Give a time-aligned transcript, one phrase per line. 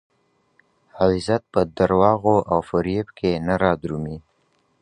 [1.03, 4.17] عزت په درواغو او فریب کي نه رادرومي.